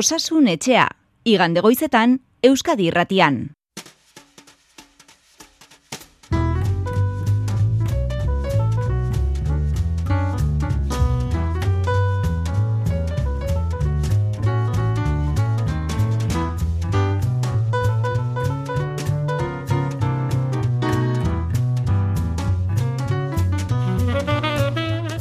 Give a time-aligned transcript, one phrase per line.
[0.00, 0.86] Osasun etxea,
[1.28, 2.14] igande goizetan,
[2.48, 3.34] Euskadi irratian.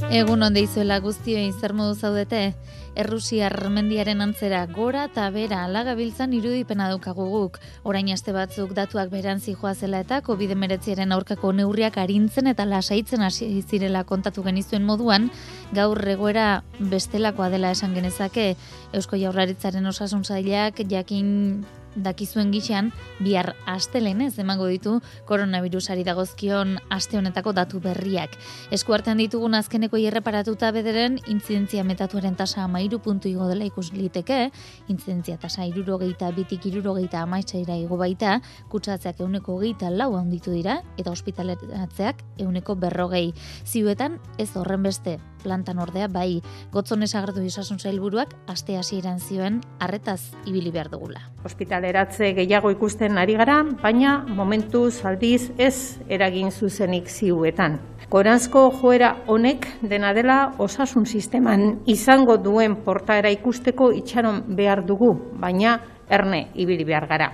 [0.09, 2.54] Egun onde izuela guztioi zer modu zaudete,
[2.95, 7.59] Errusiar mendiaren antzera gora eta bera alagabiltzan irudipena daukagu guk.
[7.84, 14.03] Orain aste batzuk datuak beran zela eta COVID-19 aurkako neurriak arintzen eta lasaitzen hasi zirela
[14.03, 15.29] kontatu genizuen moduan,
[15.73, 18.55] gaur regoera bestelakoa dela esan genezake
[18.93, 21.65] Eusko Jaurlaritzaren osasun zailak jakin
[22.04, 28.36] dakizuen gixean, bihar astelenez emango ditu koronavirusari dagozkion aste honetako datu berriak.
[28.76, 34.52] Eskuartean ditugun azkeneko irreparatuta bederen, intzidentzia metatuaren tasa amairu puntu igo dela ikus liteke,
[34.88, 38.40] intzidentzia tasa irurogeita bitik irurogeita amaitzaira igo baita,
[38.70, 43.34] kutsatzeak euneko geita lau handitu dira, eta ospitaletzeak euneko berrogei.
[43.66, 50.31] Ziuetan, ez horren beste, plantan ordea bai gotzon esagertu disasun zailburuak aste hasieran zioen harretaz
[50.46, 51.21] ibili behar dugula.
[51.46, 57.79] Ospitaleratze gehiago ikusten ari gara, baina momentu aldiz ez eragin zuzenik ziuetan.
[58.09, 65.79] Goranzko joera honek dena dela osasun sisteman izango duen portaera ikusteko itxaron behar dugu, baina
[66.09, 67.31] erne ibili behar gara.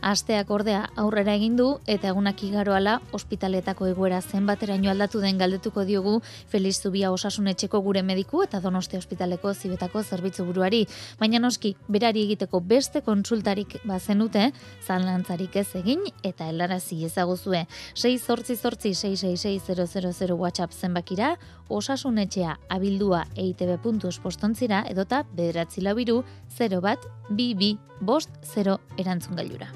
[0.00, 6.20] Asteak ordea aurrera egin du eta egunak igaroala ospitaletako egoera zenbateraino aldatu den galdetuko diogu
[6.52, 10.84] Feliz Zubia osasun etxeko gure mediku eta Donostia ospitaleko zibetako zerbitzu buruari.
[11.18, 14.52] Baina noski, berari egiteko beste konsultarik bazenute,
[14.86, 17.66] zanlantzarik ez egin eta helarazi ezaguzue.
[17.94, 21.36] 6 zortzi zortzi 666 WhatsApp zenbakira,
[21.68, 26.22] osasun etxea abildua eitb.espostontzira edota bederatzi labiru
[26.58, 29.72] 0 bat BB bost 0 erantzun gailura.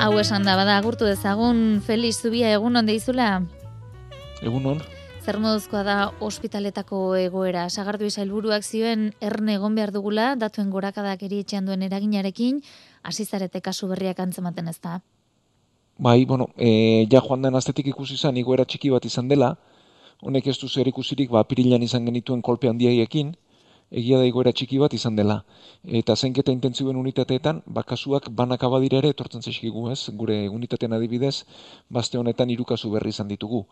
[0.00, 3.42] Hau esan da, bada, agurtu dezagun, Feliz Zubia, egun onde izula?
[4.40, 4.78] Egun on.
[5.20, 7.66] Zer moduzkoa da ospitaletako egoera?
[7.68, 12.62] Sagartu helburuak zioen erne egon behar dugula, datuen gorakadak erietxean duen eraginarekin,
[13.04, 15.02] asizarete kasu berriak antzematen ez da?
[15.98, 19.58] Bai, bueno, e, ja joan den astetik ikusi izan, igoera txiki bat izan dela,
[20.22, 23.36] honek ez du zer ikusirik, ba, pirilan izan genituen kolpe handiaiekin,
[23.90, 25.40] egia da igoera txiki bat izan dela.
[26.00, 30.10] Eta zeinketa intentzioen unitateetan, bakasuak banaka badira ere etortzen zaizkigu, ez?
[30.20, 31.44] Gure unitatean adibidez,
[31.90, 33.64] baste honetan hiru kasu berri izan ditugu.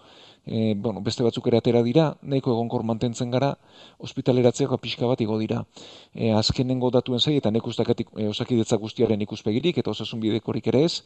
[0.46, 3.52] E, bueno, beste batzuk ere atera dira, nahiko egonkor mantentzen gara,
[3.98, 5.62] ospitaleratzeak pixka bat igo dira.
[6.14, 11.02] E, azkenengo datuen zai, eta neko e, osakidetza guztiaren ikuspegirik, eta osasun bidekorik ere ez,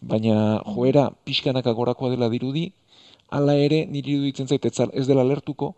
[0.00, 2.70] baina joera pixkanaka gorakoa dela dirudi,
[3.30, 5.74] hala ere niri iruditzen zait ez dela lertuko,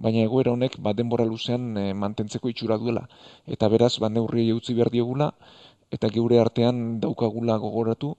[0.00, 3.06] baina egoera honek ba, denbora luzean e, mantentzeko itxura duela.
[3.46, 5.30] Eta beraz, ba, neurri utzi behar diogula,
[5.92, 8.14] eta geure artean daukagula gogoratu,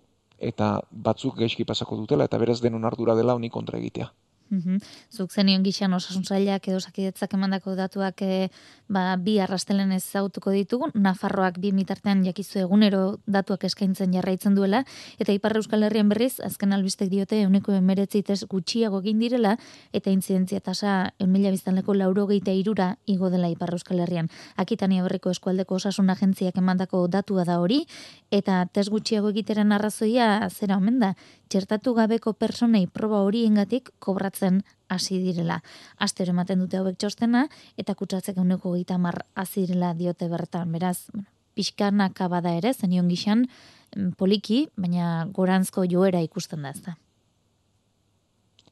[0.52, 4.12] eta batzuk gaizki pasako dutela, eta beraz denon ardura dela honi kontra egitea.
[4.52, 4.80] Mm
[5.12, 8.50] Zuk zenion gixan osasun zailak edo sakidetzak emandako datuak e,
[8.88, 14.84] ba, bi arrastelen ez zautuko ditugu, Nafarroak bi mitartean jakizu egunero datuak eskaintzen jarraitzen duela,
[15.20, 19.58] eta Ipar Euskal Herrian berriz, azken albistek diote, euneko emeretzitez gutxiago egin direla,
[19.94, 24.30] eta intzidentzia tasa eunmila biztanleko lauro gehieta irura igo dela Ipar Euskal Herrian.
[24.56, 27.86] Akitania berriko eskualdeko osasun agentziak emandako datua da hori,
[28.32, 31.14] eta tes gutxiago egiteren arrazoia zera omen da,
[31.52, 34.41] txertatu gabeko personei proba horiengatik kobratzen
[34.92, 35.62] hasi direla.
[35.98, 37.48] Astero ematen dute hauek txostena,
[37.78, 40.72] eta kutsatzek euneko gita mar azirela diote bertan.
[40.72, 43.46] Beraz, bueno, pixkanak abada ere, zenion gixan,
[44.18, 46.96] poliki, baina gorantzko joera ikusten da ez da.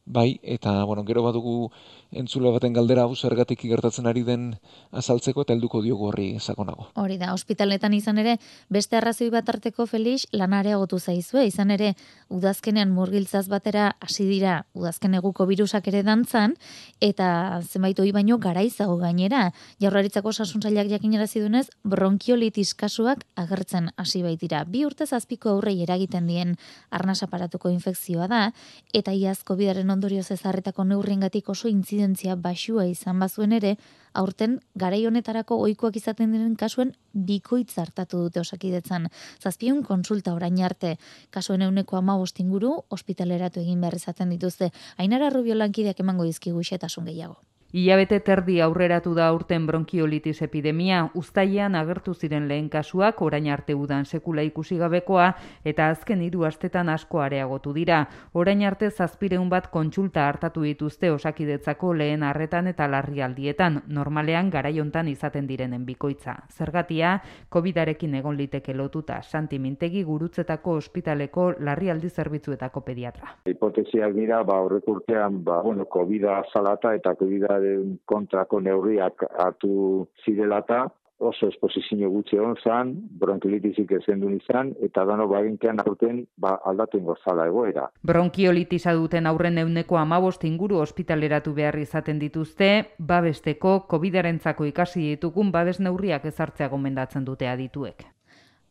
[0.10, 1.70] Bai, eta, bueno, gero badugu
[2.10, 4.56] entzule baten galdera hau zergatik gertatzen ari den
[4.90, 6.88] azaltzeko eta helduko diogu horri sakonago.
[6.98, 8.40] Hori da, ospitaletan izan ere
[8.74, 11.92] beste arrazoi bat arteko Felix lanare agotu zaizue, izan ere
[12.34, 16.58] udazkenean murgiltzaz batera hasi dira udazken eguko virusak ere dantzan
[17.06, 19.52] eta zenbait hori baino garaizago gainera.
[19.78, 24.64] Jaurlaritzako osasuntzaileak jakinarazi dunez bronkiolitis kasuak agertzen hasi baitira.
[24.66, 26.58] Bi urte zazpiko aurrei eragiten dien
[26.90, 28.44] arnas aparatuko infekzioa da
[28.92, 33.74] eta iazko bidaren ondorioz ezarretako neurriengatik oso intzi intzidentzia basua izan bazuen ere,
[34.14, 39.10] aurten garai honetarako ohikoak izaten diren kasuen bikoitz hartatu dute osakidetzan.
[39.44, 40.96] Zazpion konsulta orain arte,
[41.30, 44.72] kasuen euneko ama inguru ospitaleratu egin behar izaten dituzte.
[44.98, 47.42] Ainara Rubio lankideak emango dizkigu xetasun gehiago.
[47.72, 54.08] Ilabete terdi aurreratu da urten bronkiolitis epidemia, ustaian agertu ziren lehen kasuak, orain arte udan
[54.10, 55.28] sekula ikusi gabekoa,
[55.64, 58.00] eta azken hiru astetan asko areagotu dira.
[58.34, 65.46] Orain arte zazpireun bat kontsulta hartatu dituzte osakidetzako lehen arretan eta larrialdietan, normalean garaiontan izaten
[65.46, 66.40] direnen bikoitza.
[66.50, 67.20] Zergatia,
[67.54, 73.36] COVID-arekin egon liteke lotuta, Santi Mintegi gurutzetako ospitaleko larrialdi zerbitzuetako pediatra.
[73.46, 77.14] Hipotesiak dira, ba, horrek urtean, ba, bueno, COVID-a salata eta
[77.60, 80.88] COVID-a kontrako neurriak hartu zirelata,
[81.20, 87.02] oso esposizio gutxi egon zan, bronkiolitizik ezen duen izan, eta dano bagintean aurten ba, aldatu
[87.04, 87.90] gozala egoera.
[88.08, 95.80] Bronkiolitisa duten aurren euneko amabost inguru ospitaleratu behar izaten dituzte, babesteko COVID-arentzako ikasi ditugun babes
[95.80, 98.06] neurriak ezartzea gomendatzen dute adituek.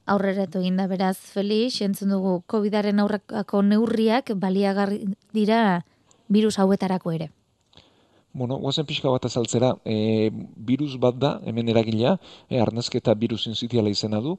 [0.09, 5.05] Aurreratu eginda beraz, Felix, entzun dugu COVID-aren aurrako neurriak baliagarri
[5.37, 5.83] dira
[6.29, 7.29] virus hauetarako ere.
[8.33, 10.31] Bueno, guazen pixka bat azaltzera, e,
[10.71, 12.19] virus bat da, hemen eragilea,
[12.51, 14.35] e, arnazketa virus inzitiala izena du,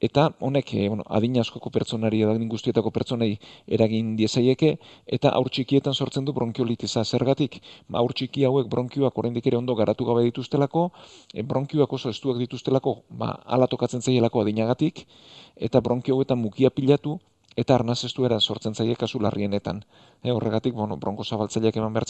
[0.00, 3.38] eta honek, e, bueno, adin askoko pertsonari, adin guztietako pertsonei
[3.68, 4.72] eragin diezaieke,
[5.06, 7.04] eta aur txikietan sortzen du bronkiolitiza.
[7.04, 7.60] Zergatik,
[8.02, 10.90] aur txiki hauek bronkioak oraindik ere ondo garatu gabe dituztelako,
[11.32, 15.06] e, bronkioak oso estuak dituztelako, ba, ala tokatzen zaielako adinagatik,
[15.54, 17.20] eta bronkio hauetan mukia pilatu,
[17.56, 19.84] eta arnaz estuera sortzen zaie kasu larrienetan.
[20.22, 22.06] E, horregatik, bueno, bronko zabaltzaileak eman behar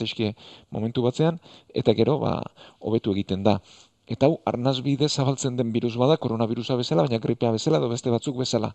[0.71, 1.41] momentu batzean,
[1.75, 2.43] eta gero, ba,
[2.81, 3.61] hobetu egiten da.
[4.11, 8.11] Eta hau, arnaz bide zabaltzen den virus bada, koronavirusa bezala, baina gripea bezala, edo beste
[8.11, 8.75] batzuk bezala.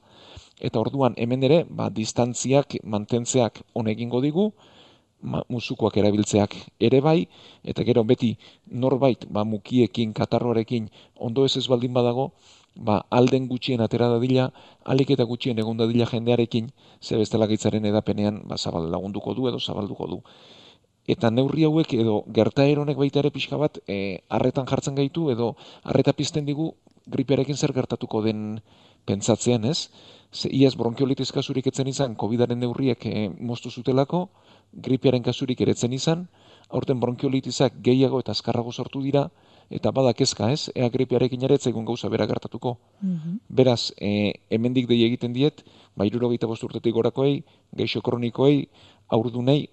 [0.60, 4.54] Eta orduan, hemen ere, ba, distantziak, mantentzeak honegingo digu,
[5.22, 7.28] ma, musukoak erabiltzeak ere bai,
[7.64, 8.38] eta gero beti
[8.72, 12.32] norbait, ba, mukiekin, katarroarekin, ondo ez ez baldin badago,
[12.76, 14.50] ba, alden gutxien atera dadila,
[14.84, 19.60] alik eta gutxien egon dadila jendearekin, ze bestela gitzaren edapenean ba, zabal lagunduko du edo
[19.60, 20.22] zabalduko du.
[21.08, 26.14] Eta neurri hauek edo gertaeronek baita ere pixka bat e, arretan jartzen gaitu edo arreta
[26.14, 26.74] pizten digu
[27.06, 28.62] gripearekin zer gertatuko den
[29.06, 29.90] pentsatzean ez.
[30.34, 34.30] Ze iaz bronkiolitis kasurik etzen izan, COVID-aren neurriek e, moztu zutelako,
[34.74, 36.28] gripearen kasurik eretzen izan,
[36.70, 39.30] aurten bronkiolitisak gehiago eta azkarrago sortu dira,
[39.70, 40.70] eta bada kezka, ez?
[40.76, 42.78] Ea gripearekin ere egun gauza bera gertatuko.
[43.02, 45.64] Mm Beraz, e, hemendik dei egiten diet,
[45.96, 48.68] ba 75 urtetik gorakoei, geixo kronikoei,
[49.08, 49.70] aurdunei,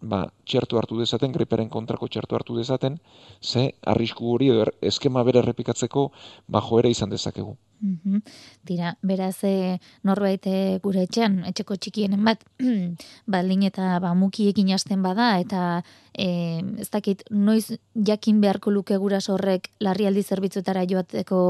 [0.00, 2.98] ba, txertu hartu dezaten, griparen kontrako txertu hartu dezaten,
[3.42, 6.10] ze arrisku hori er, eskema bere errepikatzeko
[6.46, 7.56] ba joera izan dezakegu.
[7.80, 8.20] Mm
[8.64, 12.42] Tira, beraz, e, norbait e, gure etxean, etxeko txikienen bat,
[13.32, 15.82] baldin eta ba, mukiekin hasten bada, eta
[16.12, 21.40] e, ez dakit, noiz jakin beharko luke gura horrek larrialdi zerbitzuetara joateko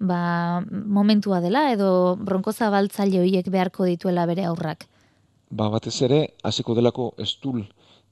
[0.00, 4.86] ba, momentua dela, edo bronko zabaltzaile horiek beharko dituela bere aurrak?
[5.50, 7.66] Ba, batez ere, hasiko delako estul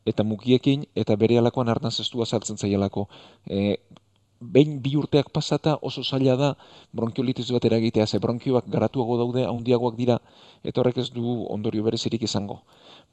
[0.04, 3.08] eta mukiekin, eta bere alakoan arnaz estua sartzen zaielako.
[3.48, 3.78] E,
[4.52, 6.50] behin bi urteak pasata oso zaila da
[6.92, 10.18] bronkiolitis bat eragitea, ze bronkioak garatuago daude, handiagoak dira,
[10.64, 12.62] eta horrek ez du ondorio berezirik izango.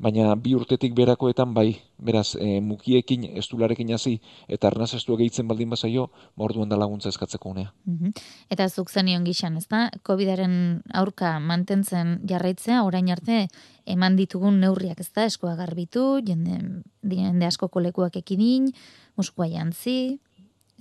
[0.01, 4.15] Baina bi urtetik berakoetan bai, beraz, e, mukiekin, estularekin hasi
[4.47, 7.73] eta arnaz estua gehitzen baldin bazaio, morduan da laguntza eskatzeko unea.
[7.85, 8.15] Mhm.
[8.49, 9.89] Eta zuk zenion gixan, ez da?
[10.07, 13.47] COVID-aren aurka mantentzen jarraitzea, orain arte,
[13.85, 15.25] eman ditugun neurriak, ez da?
[15.25, 18.71] Eskoa garbitu, jende, jende asko kolekuak ekinin,
[19.17, 20.19] muskua jantzi,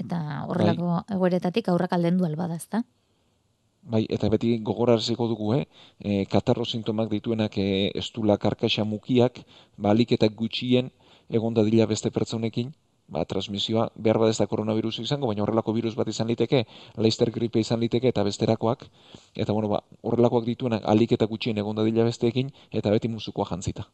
[0.05, 1.04] eta horrelako bai.
[1.16, 2.83] egoeretatik aurrak alden du albada, ezta?
[3.83, 5.64] Bai, eta beti gogoraraziko dugu, eh?
[5.99, 9.40] E, katarro sintomak dituenak e, estula karkaxa mukiak,
[9.78, 10.90] balik eta gutxien
[11.30, 12.75] egon dadila beste pertsonekin,
[13.09, 16.64] ba, transmisioa behar bat ez da koronavirus izango, baina horrelako virus bat izan liteke,
[16.97, 18.87] leister gripe izan liteke eta besterakoak,
[19.35, 23.88] eta bueno, ba, horrelakoak dituenak alik eta gutxien egon dadila besteekin, eta beti musukoa jantzita.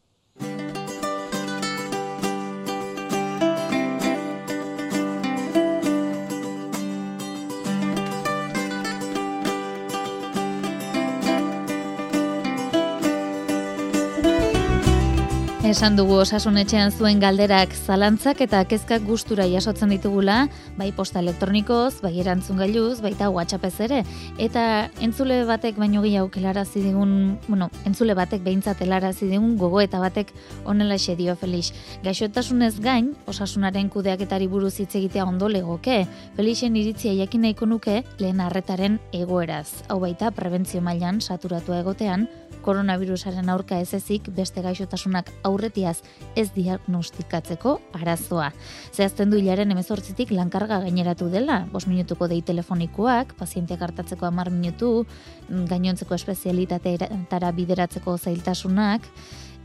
[15.67, 20.45] Esan dugu osasunetxean zuen galderak zalantzak eta kezkak gustura jasotzen ditugula,
[20.79, 23.97] bai posta elektronikoz, bai erantzun gailuz, baita WhatsAppez ere.
[24.39, 24.63] Eta
[25.03, 27.11] entzule batek baino gehiago kelarazi digun,
[27.49, 30.31] bueno, entzule batek behintzat helarazi digun gogo eta batek
[30.63, 31.73] onela dio Felix.
[32.01, 36.07] Gaixotasunez gain, osasunaren kudeaketari buruz hitz egitea ondo legoke.
[36.37, 39.83] Felixen iritzia jakin nahiko nuke lehen arretaren egoeraz.
[39.89, 42.29] Hau baita prebentzio mailan saturatua egotean,
[42.67, 45.97] koronavirusaren aurka ez ezik beste gaixotasunak aurretiaz
[46.37, 48.51] ez diagnostikatzeko arazoa.
[48.93, 55.05] Zehazten du hilaren emezortzitik lankarga gaineratu dela, bos minutuko dei telefonikoak, pazienteak hartatzeko amar minutu,
[55.49, 59.09] gainontzeko espezialitateetara bideratzeko zailtasunak.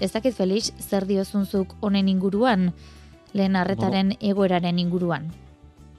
[0.01, 2.73] Ez dakit Felix, zer diozunzuk honen inguruan,
[3.37, 5.31] lehen arretaren egoeraren inguruan.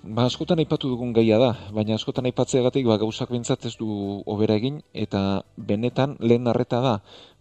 [0.03, 3.87] Ba, askotan aipatu dugun gaia da, baina askotan aipatzeagatik ba, gauzak bintzat ez du
[4.27, 6.97] obera egin, eta benetan lehen arreta da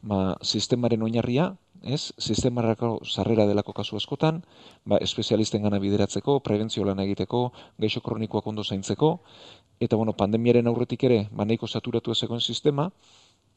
[0.07, 1.49] ba, sistemaren oinarria,
[1.83, 2.13] ez?
[2.19, 4.43] Sistemarako sarrera delako kasu askotan,
[4.85, 9.19] ba, espezialisten gana bideratzeko, prebentzio lan egiteko, gaixo kronikoak ondo zaintzeko,
[9.81, 12.91] eta bueno, pandemiaren aurretik ere, ba, nahiko saturatu ezegoen sistema,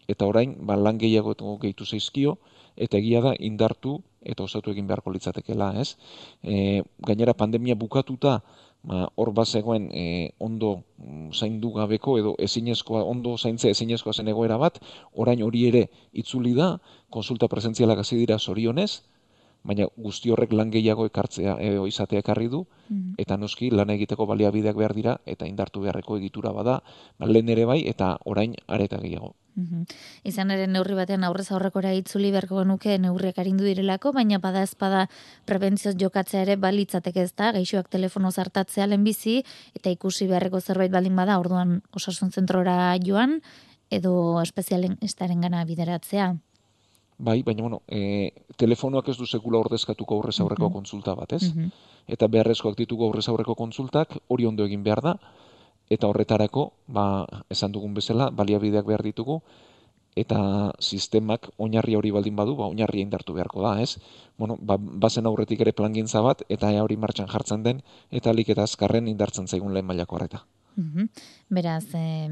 [0.07, 2.37] eta orain, ba, lan gehiago gehitu zaizkio,
[2.75, 5.95] eta egia da indartu eta osatu egin beharko litzatekela, ez?
[6.43, 8.39] E, gainera pandemia bukatuta,
[8.87, 14.79] hor bazegoen e, ondo mm, zaindu gabeko edo ezinezkoa, ondo zaintze ezinezkoa zen egoera bat,
[15.13, 16.75] orain hori ere itzuli da,
[17.09, 19.01] konsulta presentzialak hasi dira zorionez,
[19.65, 23.15] baina guzti horrek lan gehiago ekartzea edo izatea ekarri du, mm.
[23.21, 26.81] eta noski lan egiteko baliabideak behar dira, eta indartu beharreko egitura bada,
[27.19, 29.33] ba, lehen ere bai, eta orain areta gehiago.
[29.55, 29.85] Mm
[30.27, 35.05] Izan ere neurri batean aurrez aurrekora itzuli beharko genuke neurriak arindu direlako, baina bada ezpada
[35.47, 39.43] prebentzioz jokatzea ere balitzateke ez da, gaixoak telefono zartatzea bizi
[39.75, 43.39] eta ikusi beharreko zerbait balin bada, orduan osasun zentrora joan,
[43.89, 46.33] edo espezialen estaren gana bideratzea.
[47.17, 51.53] Bai, baina bueno, e, telefonoak ez du sekula ordezkatuko aurrez aurreko mm konsulta bat, ez?
[51.53, 51.71] Mm
[52.07, 55.13] Eta beharrezkoak ditugu aurrez aurreko konsultak, hori ondo egin behar da,
[55.89, 59.39] eta horretarako, ba, esan dugun bezala, baliabideak behar ditugu,
[60.15, 63.97] eta sistemak oinarri hori baldin badu, ba, oinarria indartu beharko da, ez?
[64.37, 67.81] Bueno, ba, bazen aurretik ere plangintza bat, eta hori martxan jartzen den,
[68.11, 70.45] eta alik eta azkarren indartzen zaigun lehen mailako horreta.
[70.75, 71.07] Mm
[71.49, 72.27] Beraz, e,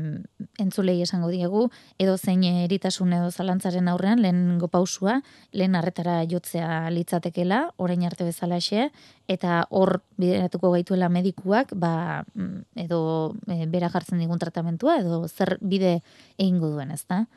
[0.60, 1.68] entzulei esango diegu,
[2.02, 5.20] edo zein eritasun edo zalantzaren aurrean, lehen gopausua,
[5.54, 8.90] lehen arretara jotzea litzatekela, orain arte bezala xe,
[9.30, 15.58] eta hor bideratuko gaituela medikuak, ba, mm, edo e, bera jartzen digun tratamentua, edo zer
[15.62, 16.00] bide
[16.38, 17.28] egingo duen, ez da?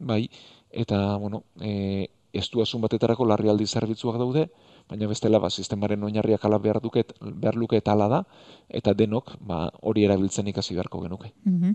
[0.00, 0.24] Bai,
[0.72, 2.08] eta, bueno, e,
[2.52, 4.48] duazun batetarako larrialdi zerbitzuak daude,
[4.90, 8.20] baina bestela ba, sistemaren oinarriak ala behar, duket, behar luke eta ala da,
[8.68, 11.32] eta denok ba, hori erabiltzen ikasi beharko genuke.
[11.44, 11.74] Mm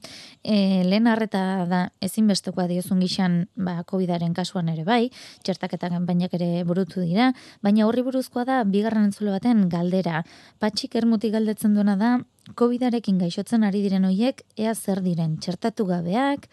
[0.86, 5.10] lehen harreta da ezinbestekoa diozun gixan ba, COVID-aren kasuan ere bai,
[5.44, 7.32] txertaketak bainak ere burutu dira,
[7.64, 10.24] baina horri buruzkoa da bigarren entzule baten galdera.
[10.60, 12.12] Patxik ermutik galdetzen duena da,
[12.54, 16.50] COVID-arekin gaixotzen ari diren hoiek, ea zer diren, txertatu gabeak,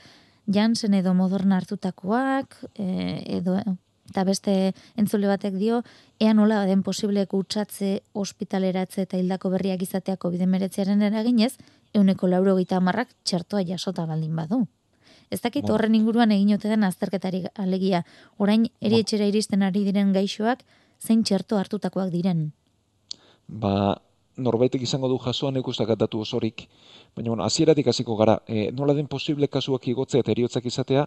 [0.50, 2.87] Jansen edo modorna hartutakoak, e,
[3.38, 3.59] edo
[4.12, 5.83] eta beste entzule batek dio,
[6.21, 11.57] ea nola den posible kutsatze ospitaleratze eta hildako berriak izateako bide meretzearen eraginez,
[11.97, 14.66] euneko lauro gita amarrak txertoa jasota baldin badu.
[15.33, 18.02] Ez dakit horren inguruan egin ote den azterketari alegia,
[18.37, 20.64] orain eri etxera iristen ari diren gaixoak,
[21.00, 22.50] zein txerto hartutakoak diren?
[23.49, 23.73] Ba,
[24.37, 26.66] norbaitek izango du jasoan ikustak datu osorik,
[27.16, 31.07] baina bueno, azieratik hasiko gara, e, nola den posible kasuak igotzea eta eriotzak izatea,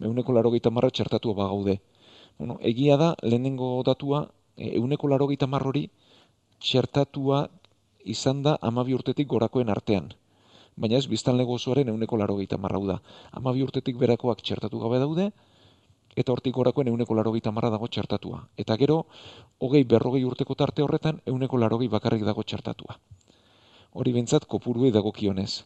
[0.00, 1.78] euneko laro gita marra txertatu bagaude.
[2.38, 4.26] Bueno, egia da, lehenengo datua,
[4.56, 5.86] euneko laro gita marrori,
[6.60, 7.46] txertatua
[8.04, 10.12] izan da amabi urtetik gorakoen artean.
[10.76, 13.00] Baina ez, biztan lego osoaren euneko laro gita marrau da.
[13.32, 15.30] Amabi urtetik berakoak txertatu gabe daude,
[16.16, 18.42] eta hortik gorakoen euneko laro gita marra dago txertatua.
[18.56, 19.02] Eta gero,
[19.58, 22.98] hogei berrogei urteko tarte horretan, euneko laro bakarrik dago txertatua.
[23.92, 25.64] Hori bentsat, kopuruei dago kionez.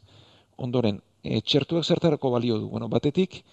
[0.57, 2.69] Ondoren, e, txertuak zertarako balio du.
[2.69, 3.45] Bueno, batetik,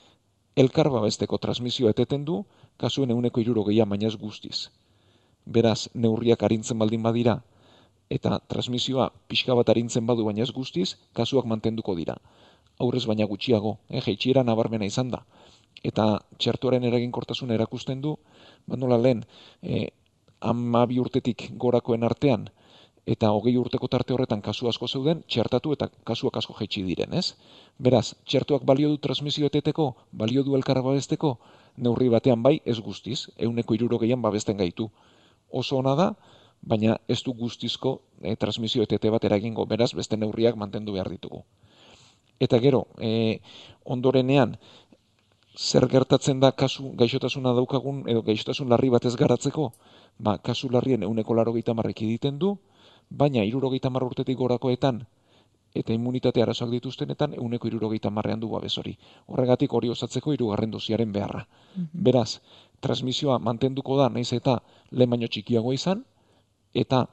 [0.57, 2.41] elkar babesteko transmisio eteten du,
[2.81, 4.69] kasuen euneko iruro gehiago baina ez guztiz.
[5.45, 7.37] Beraz, neurriak arintzen baldin badira,
[8.09, 12.17] eta transmisioa pixka bat arintzen badu baina ez guztiz, kasuak mantenduko dira.
[12.79, 15.23] Aurrez baina gutxiago, eh, jeitxiera nabarmena izan da.
[15.83, 18.17] Eta txertuaren eraginkortasun erakusten du,
[18.65, 19.25] bandola lehen,
[19.61, 19.89] eh,
[20.41, 22.49] ama bi urtetik gorakoen artean,
[23.07, 27.37] eta hogei urteko tarte horretan kasu asko zeuden, txertatu eta kasuak asko jaitsi diren, ez?
[27.79, 31.37] Beraz, txertuak balio du transmisio eteteko, balio du elkarra babesteko,
[31.77, 34.89] neurri batean bai, ez guztiz, euneko iruro gehian babesten gaitu.
[35.47, 36.09] Oso ona da,
[36.61, 41.45] baina ez du guztizko e, transmisio etete bat eragingo, beraz, beste neurriak mantendu behar ditugu.
[42.43, 43.39] Eta gero, e,
[43.85, 44.57] ondorenean,
[45.55, 49.71] zer gertatzen da kasu gaixotasuna daukagun, edo gaixotasun larri bat ez garatzeko,
[50.19, 52.57] ba, kasu larrien euneko laro marrek egiten du,
[53.09, 55.05] baina irurogeita marra urtetik gorakoetan
[55.75, 58.97] eta immunitate arazoak dituztenetan euneko irurogeita marrean du babes hori.
[59.27, 61.47] Horregatik hori osatzeko irugarren doziaren beharra.
[61.75, 62.03] Mhm.
[62.03, 62.39] Beraz,
[62.79, 64.61] transmisioa mantenduko da, naiz eta
[64.91, 66.05] lehen baino txikiago izan,
[66.73, 67.07] eta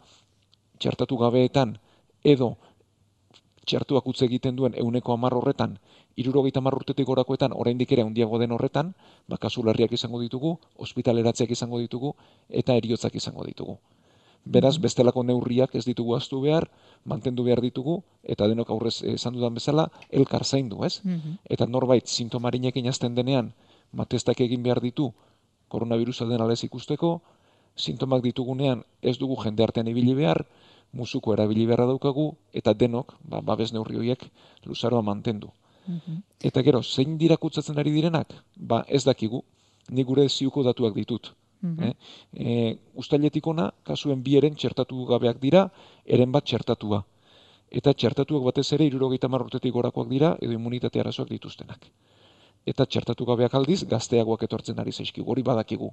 [0.78, 1.78] txertatu gabeetan
[2.22, 2.56] edo
[3.64, 5.78] txertuak utze egiten duen euneko amarr horretan,
[6.16, 8.94] irurogeita marra urtetik gorakoetan oraindik ere handiago den horretan,
[9.28, 12.14] bakazu larriak izango ditugu, ospitaleratzeak izango ditugu,
[12.48, 13.78] eta eriotzak izango ditugu.
[14.44, 16.68] Beraz, bestelako neurriak ez ditugu astu behar,
[17.04, 21.00] mantendu behar ditugu, eta denok aurrez esan dudan bezala, elkar zaindu, ez?
[21.04, 21.38] Mhm.
[21.48, 23.54] Eta norbait, sintomarinekin azten denean,
[23.92, 25.12] matestak egin behar ditu,
[25.68, 27.22] koronavirusa den alez ikusteko,
[27.74, 30.44] sintomak ditugunean ez dugu jende artean ibili behar,
[30.92, 34.30] musuko erabili beharra daukagu, eta denok, ba, babes neurri horiek,
[34.64, 35.50] luzaroa mantendu.
[35.86, 36.20] Mhm.
[36.40, 38.32] Eta gero, zein dira kutsatzen ari direnak?
[38.56, 39.42] Ba, ez dakigu,
[39.90, 41.32] ni gure ziuko datuak ditut.
[41.64, 41.94] Mm -hmm.
[42.32, 45.70] e, ona, kasuen bieren txertatu gabeak dira,
[46.04, 47.04] eren bat txertatua.
[47.70, 51.86] Eta txertatuak batez ere, irurogeita marrotetik gorakoak dira, edo immunitate arazoak dituztenak.
[52.66, 55.90] Eta txertatu gabeak aldiz, gazteagoak etortzen ari zaizkigu, hori badakigu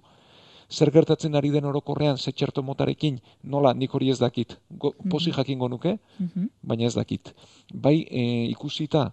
[0.71, 5.09] zer gertatzen ari den orokorrean ze txerto motarekin nola nik hori ez dakit Go, mhm.
[5.09, 6.47] posi jakingo nuke mhm.
[6.61, 7.33] baina ez dakit
[7.73, 9.11] bai e, ikusita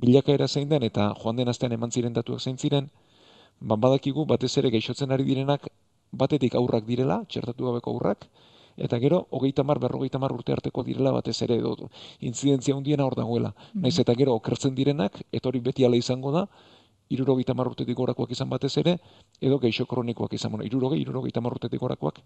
[0.00, 2.90] bilakaera zein den eta joan den astean eman ziren datuak zein ziren
[3.60, 5.68] ba, badakigu batez ere geixotzen ari direnak
[6.12, 8.28] batetik aurrak direla txertatu gabeko aurrak
[8.76, 13.14] eta gero, hogeita mar, berrogeita mar urte arteko direla batez ere edo, inzidentzia hundiena hor
[13.14, 13.54] dagoela.
[13.72, 16.48] Mm Naiz eta gero, okertzen direnak, etori beti ala izango da,
[17.14, 18.96] irurogeita marrutetik gorakoak izan batez ere,
[19.40, 22.20] edo geixo kronikoak izan, bueno, irurogei, irurogeita marrutetik gorakoak,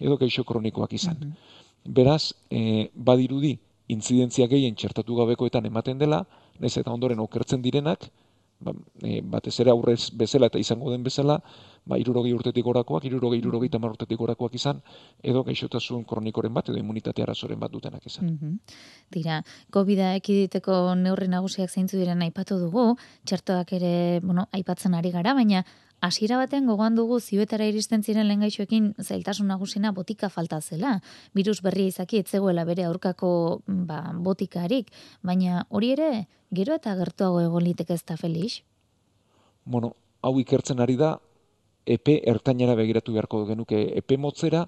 [0.00, 1.18] edo geixo kronikoak izan.
[1.20, 1.92] Mhm.
[1.94, 3.58] Beraz, e, badirudi,
[3.88, 6.24] intzidentzia gehien txertatu gabekoetan ematen dela,
[6.58, 8.08] nez eta ondoren okertzen direnak,
[8.62, 11.38] ba, e, batez ere aurrez bezala eta izango den bezala,
[11.84, 14.80] ba, irurogei urtetik orakoak, irurogei, irurogei tamar urtetik orakoak izan,
[15.22, 18.32] edo gaixotasun kronikoren bat, edo immunitate arazoren bat dutenak izan.
[18.32, 18.58] Mm
[19.12, 19.42] Dira,
[19.74, 22.94] COVID-a ekiditeko neurri nagusiak zeintzu diren aipatu dugu,
[23.28, 25.64] txertoak ere, bueno, aipatzen ari gara, baina
[26.02, 30.96] hasiera baten gogoan dugu ziuetara iristen ziren lengaixoekin zailtasun nagusina botika falta zela.
[31.34, 34.90] Virus berria izaki etzegoela bere aurkako ba, botikarik,
[35.22, 38.60] baina hori ere, gero eta gertuago egon liteke ez da Felix?
[39.64, 41.14] Bueno, hau ikertzen ari da,
[41.86, 44.66] epe ertainera begiratu beharko genuke epe motzera,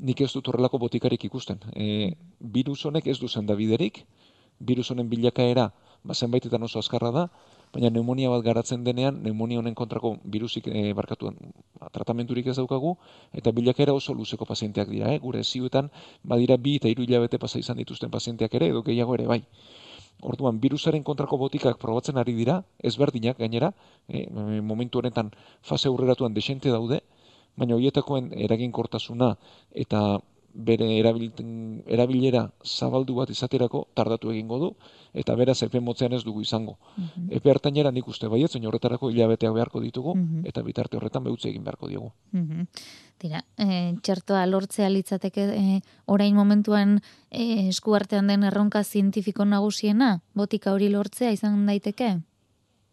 [0.00, 1.60] nik ez dut horrelako botikarik ikusten.
[1.76, 4.06] E, virus honek ez du da biderik,
[4.58, 5.70] virus honen bilakaera,
[6.04, 7.28] ba, zenbaitetan oso azkarra da,
[7.74, 11.36] baina neumonia bat garatzen denean, neumonia honen kontrako virusik e, barkatuan
[11.78, 12.96] ba, tratamenturik ez daukagu,
[13.32, 15.18] eta bilakaera oso luzeko pazienteak dira, eh?
[15.22, 15.90] gure ziuetan,
[16.24, 19.40] badira bi eta iru hilabete pasa izan dituzten pazienteak ere, edo gehiago ere bai.
[20.20, 23.72] Orduan, virusaren kontrako botikak probatzen ari dira, ezberdinak gainera,
[24.08, 24.26] e,
[24.60, 25.30] momentu honetan
[25.62, 27.00] fase aurreratuan desente daude,
[27.56, 29.34] baina horietakoen eraginkortasuna
[29.84, 30.20] eta
[30.54, 34.70] bere erabilera zabaldu bat izaterako tardatu egingo du,
[35.14, 36.78] eta beraz epe motzean ez dugu izango.
[36.96, 40.46] Mm Epe hartainera nik uste baiet, horretarako hilabeteak beharko ditugu, mhm.
[40.46, 42.12] eta bitarte horretan behutze egin beharko diogu.
[42.32, 42.66] Mm
[43.20, 50.72] Dira, e, txertoa lortzea litzateke e, orain momentuan e, eskuartean den erronka zientifiko nagusiena, botika
[50.72, 52.14] hori lortzea izan daiteke?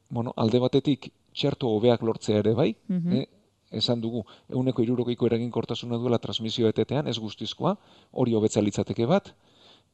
[0.10, 3.24] Bueno, alde batetik txerto hobeak lortzea ere bai, mm
[3.72, 7.76] esan dugu, euneko irurogeiko eraginkortasuna duela transmisio etetean, ez guztizkoa,
[8.12, 9.34] hori hobetza litzateke bat,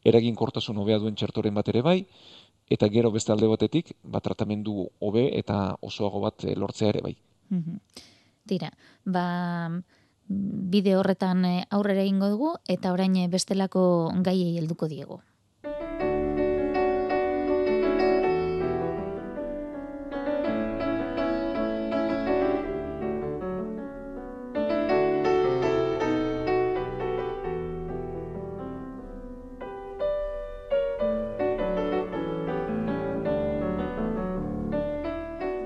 [0.05, 1.97] eraginkortasun hobea duen txertoren bat ere bai,
[2.69, 7.15] eta gero beste alde batetik, bat tratamendu hobe eta osoago bat eh, lortzea ere bai.
[8.47, 8.71] Tira,
[9.05, 9.25] ba,
[10.27, 13.85] bide horretan eh, aurrera ingo dugu, eta orain eh, bestelako
[14.25, 15.21] gaiei helduko diego.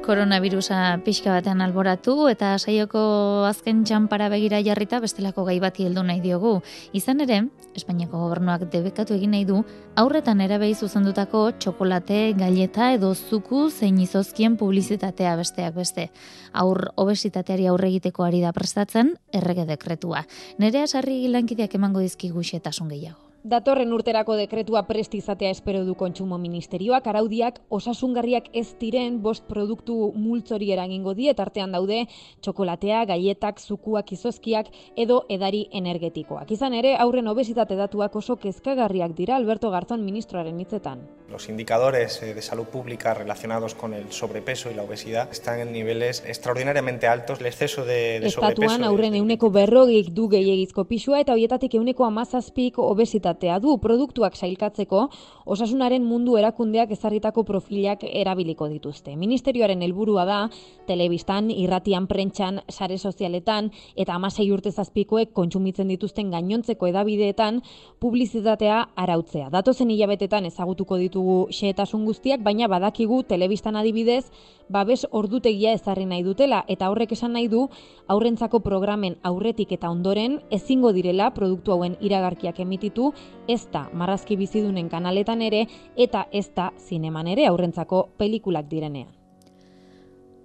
[0.08, 3.02] Koronavirusa pixka batean alboratu eta saioko
[3.50, 6.54] azken txanpara begira jarrita bestelako gai bati heldu nahi diogu.
[6.96, 7.41] Izan ere,
[7.78, 9.60] Espainiako gobernuak debekatu egin nahi du
[10.00, 16.10] aurretan erabei zuzendutako txokolate, gaileta edo zuku zein izozkien publizitatea besteak beste.
[16.54, 20.24] Aur obesitateari aurre egiteko ari da prestatzen errege dekretua.
[20.58, 23.27] Nerea sarri lankideak emango dizkigu xetasun gehiago.
[23.43, 30.71] Datorren urterako dekretua prestizatea espero du kontsumo ministerioak, araudiak osasungarriak ez diren bost produktu multzori
[30.73, 32.08] eragingo die, artean daude
[32.41, 36.52] txokolatea, gaietak, zukuak, izozkiak edo edari energetikoak.
[36.52, 41.06] Izan ere, aurren obesitate datuak oso kezkagarriak dira Alberto Garzón ministroaren hitzetan.
[41.30, 45.73] Los indicadores eh, de salud pública relacionados con el sobrepeso y la obesidad están en
[45.73, 47.39] niveles extraordinariamente altos.
[47.41, 48.63] El exceso de, de sobrepeso...
[48.63, 52.80] Estatuan aurren euneko berrogik du gehiagizko pisua eta hoietatik euneko amazazpik
[53.28, 55.10] obesitatea du produktuak sailkatzeko
[55.46, 59.16] osasunaren mundu erakundeak ezarritako profilak erabiliko dituzte.
[59.16, 60.50] Ministerioaren helburua da,
[60.88, 67.62] telebistan, irratian, prentxan, sare sozialetan eta amasei urte zazpikoek kontsumitzen dituzten gainontzeko edabideetan
[68.00, 69.50] publizitatea arautzea.
[69.50, 74.26] Datozen hilabetetan ezagutuko ditu ditugu xehetasun guztiak, baina badakigu telebistan adibidez,
[74.70, 77.68] babes ordutegia ezarri nahi dutela, eta horrek esan nahi du,
[78.08, 83.14] aurrentzako programen aurretik eta ondoren, ezingo direla produktu hauen iragarkiak emititu,
[83.48, 89.14] ez da marrazki bizidunen kanaletan ere, eta ez da zineman ere aurrentzako pelikulak direnean.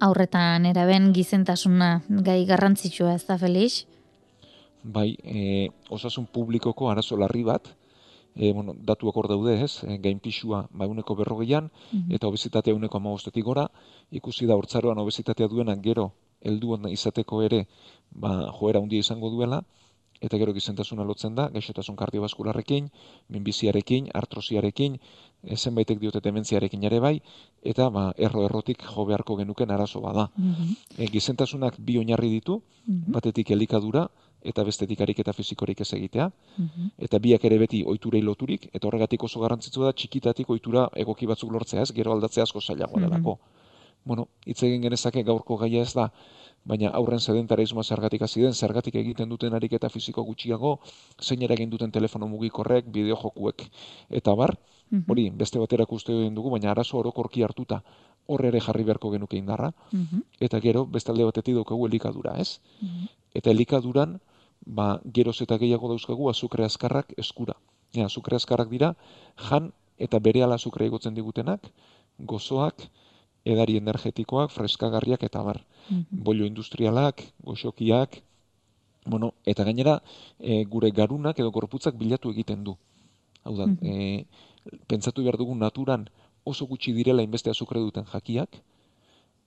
[0.02, 3.84] Aurretan eraben gizentasuna gai garrantzitsua ez da, Felix?
[4.82, 7.70] bai, e, osasun publikoko arazo larri bat,
[8.34, 12.12] e, bueno, datuak hor daude ez, e, gain pixua ba, uneko berrogeian, mhm.
[12.16, 13.68] eta obesitatea uneko amagostetik gora,
[14.10, 17.66] ikusi da hortzaroan obesitatea duenak gero, helduan izateko ere,
[18.10, 19.62] ba, joera handia izango duela,
[20.22, 22.88] eta gero gizentasuna lotzen da, gaixotasun kardiobaskularrekin,
[23.34, 24.98] minbiziarekin, artrosiarekin,
[25.42, 27.16] e, zenbaitek diote dementziarekin ere bai,
[27.62, 30.30] eta ba, erro-errotik jo beharko genuken arazo bada.
[30.36, 30.78] Mm
[31.12, 33.12] gizentasunak bi oinarri ditu, mhm.
[33.12, 34.06] batetik elikadura,
[34.44, 36.92] eta bestetik ariketa fizikorik ez egitea, mhm.
[36.98, 41.52] eta biak ere beti ohiturei loturik, eta horregatik oso garrantzitsua da txikitatik ohitura egoki batzuk
[41.52, 43.36] lortzea ez, gero aldatzea asko zailagoa mm -hmm.
[44.04, 46.08] Bueno, hitz egin genezake gaurko gaia ez da,
[46.64, 50.78] baina aurren sedentarismoa zergatik hasi den, zergatik egiten duten ariketa fisiko gutxiago,
[51.20, 53.68] zein egin duten telefono mugikorrek, bideo jokuek,
[54.10, 54.56] eta bar,
[54.90, 55.04] mhm.
[55.08, 57.82] hori, beste batera uste dugu, baina arazo orokorki hartuta,
[58.26, 60.22] horre ere jarri beharko genuke indarra, mhm.
[60.40, 62.60] eta gero, bestalde batetik daukagu elikadura, ez?
[62.80, 63.08] Mhm.
[63.34, 64.20] Eta elikaduran,
[64.66, 67.56] ba, geroz eta gehiago dauzkagu azukre azkarrak eskura.
[67.92, 68.94] Ja, azukre azkarrak dira,
[69.48, 71.68] jan eta bere ala azukre egotzen digutenak,
[72.18, 72.86] gozoak,
[73.44, 75.62] edari energetikoak, freskagarriak eta bar.
[75.90, 78.22] Mm Bolio industrialak, goxokiak,
[79.06, 80.00] bueno, eta gainera
[80.38, 82.76] e, gure garunak edo gorputzak bilatu egiten du.
[83.44, 84.24] Hau da, mm
[84.86, 86.04] pentsatu behar dugu naturan
[86.44, 88.60] oso gutxi direla inbeste azukre duten jakiak,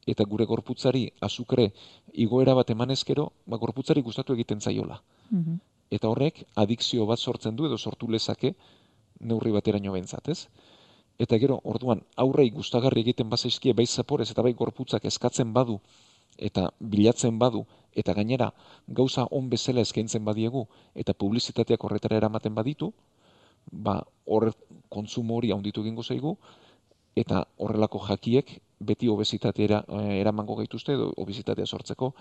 [0.06, 1.72] eta gure gorputzari azukre
[2.13, 5.02] igoera bat emanezkero, ba, gorputzari gustatu egiten zaiola.
[5.32, 5.62] Mm
[5.96, 8.56] Eta horrek, adikzio bat sortzen du edo sortu lezake,
[9.20, 10.48] neurri bateraino bentzat, ez?
[11.22, 15.78] Eta gero, orduan, aurrei gustagarri egiten bazaizkie bai zaporez eta bai gorputzak eskatzen badu
[16.38, 17.63] eta bilatzen badu
[17.96, 18.50] eta gainera
[18.88, 20.65] gauza on bezala eskaintzen badiegu
[20.96, 22.91] eta publizitateak horretara eramaten baditu,
[23.72, 24.52] ba, hor
[24.89, 26.36] kontsumo hori handitu egingo zaigu
[27.15, 32.13] eta horrelako jakiek beti obesitatera eh, eramango gaituzte edo obesitatea sortzeko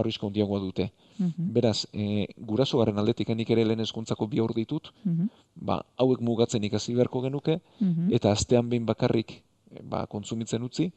[0.00, 0.90] arrisku handiagoa dute.
[1.18, 1.52] Mhm.
[1.56, 5.30] Beraz, e, gurasoaren aldetik enik ere lehen eskuntzako bi aur ditut, mhm.
[5.56, 8.12] ba, hauek mugatzen ikasi beharko genuke, mhm.
[8.12, 9.42] eta astean behin bakarrik
[9.82, 10.90] ba, kontsumitzen utzi,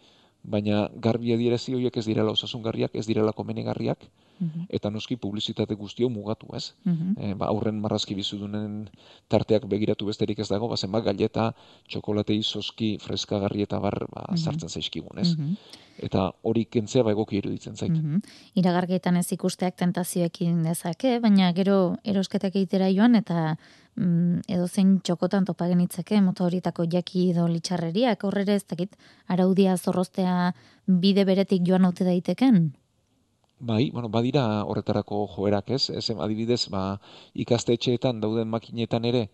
[0.45, 4.05] baina garbi adierazi horiek ez direla osasungarriak, ez direla komenegarriak,
[4.39, 4.65] -hmm.
[4.69, 6.73] eta noski publizitate guztio mugatu, ez?
[6.83, 8.89] Mm ba, aurren marrazki bizudunen
[9.27, 11.53] tarteak begiratu besterik ez dago, ba, zenbat galeta,
[11.89, 15.33] txokolate izoski, freskagarri eta bar, ba, mm sartzen zaizkigun, ez?
[16.05, 17.91] Eta hori kentzea ba egoki iruditzen zait.
[17.91, 18.21] Mm
[18.55, 23.57] Iragargetan ez ikusteak tentazioekin dezake, baina gero erosketak egitera joan eta
[23.95, 28.95] mm, edo zein txokotan topa genitzake mota horietako jaki edo litxarreriak aurrera ez dakit
[29.27, 30.53] araudia zorroztea
[30.87, 32.73] bide beretik joan haute daiteken?
[33.59, 35.89] Bai, bueno, badira horretarako joerak, ez?
[35.89, 36.99] Ez adibidez, ba,
[37.33, 39.29] ikastetxeetan dauden makinetan ere,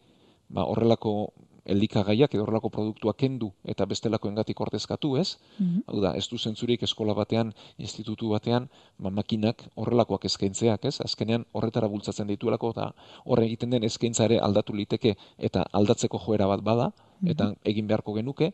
[0.47, 1.34] ba, horrelako
[1.65, 5.38] elikagaiak edo horrelako produktuak kendu eta bestelako engatik ordezkatu, ez?
[5.60, 11.00] Mm Hau da, ez du zentzurik eskola batean, institutu batean, ba, makinak horrelakoak eskaintzeak, ez?
[11.02, 12.91] Azkenean horretara bultzatzen dituelako eta
[13.26, 17.32] horre egiten den eskaintza ere aldatu liteke eta aldatzeko joera bat bada, mhm.
[17.32, 18.52] eta egin beharko genuke,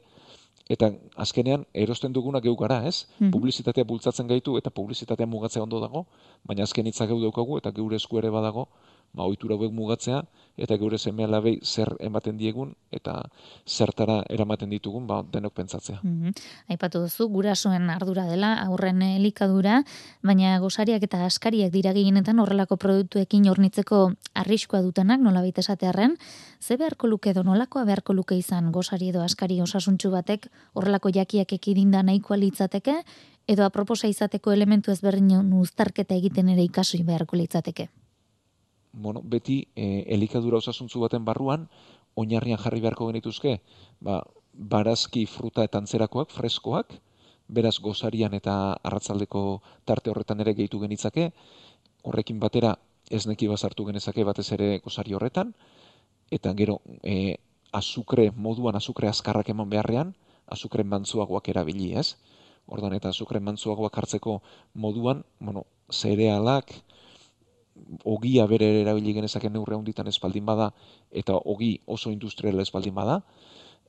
[0.70, 3.08] eta azkenean erosten duguna geu gara, ez?
[3.20, 6.06] Mm Publizitatea bultzatzen gaitu eta publizitatea mugatzea ondo dago,
[6.44, 8.68] baina azken hitza geu daukagu eta geure esku ere badago,
[9.14, 10.24] ba ohitura hauek mugatzea
[10.58, 13.14] eta geure seme alabei zer ematen diegun eta
[13.66, 16.00] zertara eramaten ditugun ba denok pentsatzea.
[16.04, 16.34] Mm
[16.74, 19.84] Aipatu duzu gurasoen ardura dela aurren elikadura,
[20.24, 21.94] baina gosariak eta askariak dira
[22.42, 26.18] horrelako produktuekin hornitzeko arriskua dutenak nolabait esatearren,
[26.60, 31.54] ze beharko luke edo nolakoa beharko luke izan gosari edo askari osasuntsu batek horrelako jakiak
[31.54, 33.04] ekidinda nahikoa litzateke?
[33.48, 37.90] Edo aproposa izateko elementu ezberdin uztarketa egiten ere ikasui beharko litzateke
[38.98, 41.68] bueno, beti e, elikadura osasuntzu baten barruan,
[42.18, 43.60] oinarrian jarri beharko genituzke,
[44.02, 46.98] ba, barazki fruta eta antzerakoak, freskoak,
[47.48, 51.30] beraz gozarian eta arratzaldeko tarte horretan ere gehitu genitzake,
[52.04, 52.76] horrekin batera
[53.10, 55.54] ez neki bazartu genezake batez ere gozari horretan,
[56.34, 57.38] eta gero e,
[57.72, 60.16] azukre moduan, azukre azkarrak eman beharrean,
[60.48, 62.16] azukre mantzuagoak erabili ez,
[62.68, 64.42] ordan eta azukre mantzuagoak hartzeko
[64.74, 66.74] moduan, bueno, zerealak,
[68.04, 70.72] ogia bere erabili genezaken neurre honditan espaldin bada
[71.12, 73.22] eta ogi oso industrial espaldin bada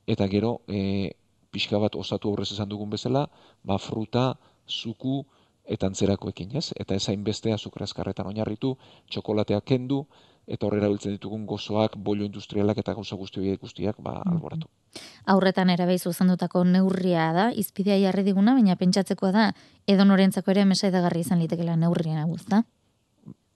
[0.06, 1.12] eta gero e,
[1.50, 3.28] pixka bat osatu aurrez esan dugun bezala
[3.64, 5.24] ba fruta, zuku
[5.68, 6.72] eta antzerakoekin, ez?
[6.80, 8.74] Eta ez hainbeste azukre azkarretan oinarritu,
[9.12, 10.06] txokolateak kendu
[10.48, 14.32] eta horrera biltzen ditugun gozoak, bolio industrialak eta gauza guzti horiek guztiak ba mm-hmm.
[14.32, 14.70] alboratu.
[15.28, 19.50] Aurretan erabai zuzendutako neurria da, izpidea jarri diguna, baina pentsatzekoa da
[19.87, 22.64] edo norentzako ere mesedegarri izan litekela neurriena guzta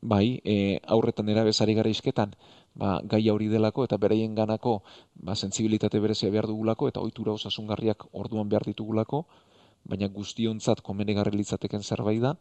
[0.02, 2.34] bai, e, aurretan erabezari gara izketan,
[2.74, 4.80] ba, gai hori delako eta bereien ganako
[5.14, 9.24] ba, sensibilitate berezia behar dugulako eta ohitura osasungarriak orduan behar ditugulako,
[9.84, 12.36] baina guztionzat komenegarri litzateken zerbait da,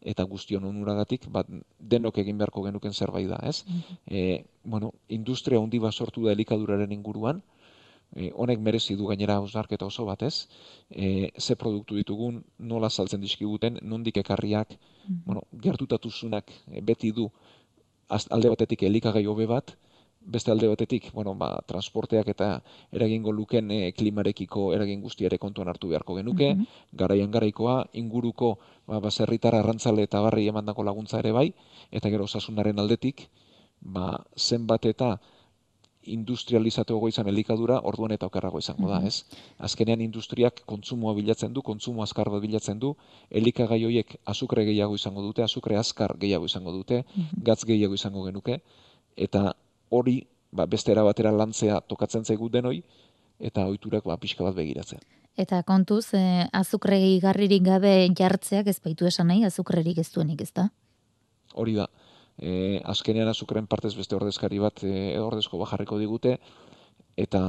[0.00, 1.48] eta guztion onuragatik, bat
[1.78, 3.62] denok egin beharko genuken zerbait da, ez?
[4.06, 7.42] E, bueno, industria handi bat sortu da elikaduraren inguruan,
[8.14, 10.48] e, honek merezi du gainera ausarketa oso bat, ez?
[10.90, 14.76] E, ze produktu ditugun, nola saltzen dizkiguten, nondik ekarriak,
[15.24, 17.30] bueno, gertutatuzunak e, beti du
[18.12, 19.72] alde batetik elikagai hobe bat,
[20.22, 22.48] beste alde batetik, bueno, ba, transporteak eta
[22.94, 29.00] eragingo luken e, klimarekiko eragin guztiare kontuan hartu beharko genuke, mm garaian garaikoa, inguruko ba,
[29.00, 31.48] baserritar arrantzale eta barri emandako laguntza ere bai,
[31.90, 33.28] eta gero osasunaren aldetik,
[33.80, 35.16] ba, zenbat eta
[36.02, 39.24] industrializatu izan elikadura, orduan eta okerrago izango da, ez?
[39.58, 42.94] Azkenean industriak kontsumoa bilatzen du, kontsumo azkar bat bilatzen du,
[43.30, 47.04] elikagai horiek azukre gehiago izango dute, azukre azkar gehiago izango dute,
[47.36, 48.60] gatz gehiago izango genuke,
[49.16, 49.54] eta
[49.90, 52.82] hori ba, beste batera lantzea tokatzen zaigu denoi,
[53.40, 55.00] eta ohiturak ba, pixka bat begiratzea.
[55.36, 60.52] Eta kontuz, eh, azukregi garririk gabe jartzeak ez baitu esan nahi, azukrerik ez duenik ez
[60.52, 60.68] da?
[61.54, 61.86] Hori da.
[62.38, 66.38] E, azkenean azukren partez beste ordezkari bat e, ordezko bajarriko digute,
[67.16, 67.42] eta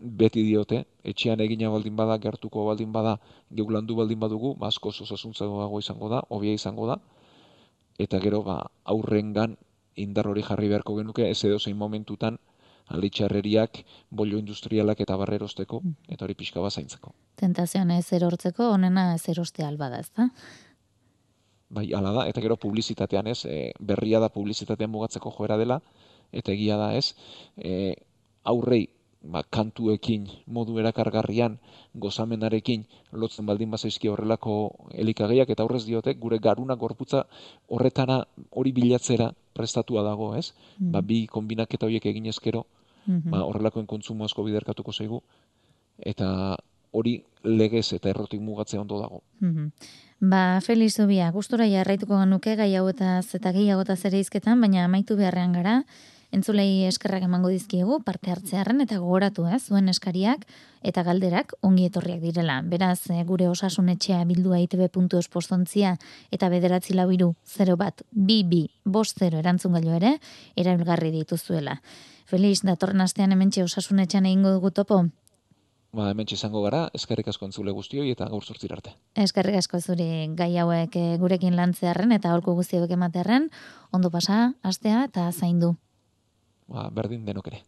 [0.00, 3.18] beti diote, etxean egina baldin bada, gertuko baldin bada,
[3.50, 6.96] geulandu baldin badugu, ba, asko osasuntzagoago izango da, hobia izango da,
[8.00, 9.58] eta gero ba, aurrengan
[10.00, 12.38] indar hori jarri beharko genuke ez edo zein momentutan
[12.90, 16.10] alitxarreriak, bolio industrialak eta barrerosteko, mm.
[16.16, 17.12] eta hori pixka bat zaintzeko.
[17.38, 20.30] Tentazioan ez erortzeko, onena ez eroste albada, ez da?
[21.70, 25.80] Bai, ala da, eta gero publizitatean ez, e, berria da publizitatean mugatzeko joera dela,
[26.32, 27.14] eta egia da ez,
[27.56, 27.94] e,
[28.42, 28.88] aurrei
[29.22, 31.58] ba, kantuekin modu erakargarrian
[31.94, 34.54] gozamenarekin lotzen baldin bazaizki horrelako
[35.04, 37.24] elikageiak eta aurrez diotek gure garuna gorputza
[37.68, 40.52] horretana hori bilatzera prestatua dago, ez?
[40.78, 40.92] Mm.
[40.94, 42.66] Ba, bi kombinaketa horiek egin ezkero,
[43.06, 45.22] mm ba, horrelakoen kontsumo asko biderkatuko zaigu,
[45.98, 46.56] eta
[46.92, 49.22] hori legez eta errotik mugatzea ondo dago.
[49.40, 49.70] Mm
[50.20, 55.16] Ba, Feliz Zubia, gustora jarraituko genuke gai hau eta zeta gehiago ere izketan, baina amaitu
[55.16, 55.84] beharrean gara,
[56.30, 60.44] entzulei eskerrak emango dizkiegu parte hartzearren eta gogoratu ez, zuen eskariak
[60.82, 62.60] eta galderak ongi etorriak direla.
[62.60, 65.96] Beraz, eh, gure osasun etxea bildua itb.espostontzia
[66.30, 70.18] eta bederatzi lau iru 0 bat bi bi bost 0 erantzun galo ere,
[70.54, 71.80] erabilgarri dituzuela.
[72.26, 75.06] Felix, datorren astean hementxe osasun etxean egingo dugu topo?
[75.92, 78.94] Ba, hemen izango gara, eskerrik asko entzule guztioi eta gaur sortzir arte.
[79.18, 83.50] Eskerrik asko zuri gai hauek eh, gurekin lantzearen eta holko guztiak ematearen,
[83.92, 85.74] ondo pasa, astea eta zaindu
[86.70, 87.62] ba, berdin denok ere.